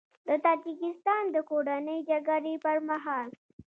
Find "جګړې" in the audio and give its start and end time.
2.09-2.55